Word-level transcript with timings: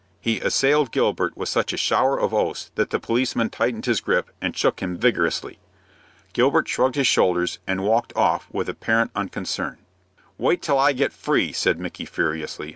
He 0.19 0.39
assailed 0.39 0.89
Gilbert 0.89 1.37
with 1.37 1.47
such 1.47 1.73
a 1.73 1.77
shower 1.77 2.19
of 2.19 2.33
oaths 2.33 2.71
that 2.73 2.89
the 2.89 2.99
policeman 2.99 3.51
tightened 3.51 3.85
his 3.85 4.01
grip, 4.01 4.31
and 4.41 4.57
shook 4.57 4.79
him 4.79 4.97
vigorously. 4.97 5.59
Gilbert 6.33 6.67
shrugged 6.67 6.95
his 6.95 7.05
shoulders, 7.05 7.59
and 7.67 7.83
walked 7.83 8.11
off 8.15 8.47
with 8.51 8.67
apparent 8.67 9.11
unconcern. 9.15 9.77
"Wait 10.39 10.63
till 10.63 10.79
I 10.79 10.93
get 10.93 11.13
free," 11.13 11.51
said 11.51 11.79
Micky, 11.79 12.05
furiously. 12.05 12.69